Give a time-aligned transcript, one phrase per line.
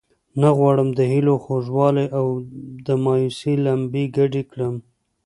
[0.41, 2.25] نه غواړم د هیلو خوږوالی او
[2.87, 4.75] د مایوسۍ لمبې ګډې کړم.